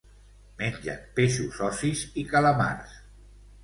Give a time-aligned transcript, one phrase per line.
[0.61, 3.01] Mengen peixos ossis i calamars.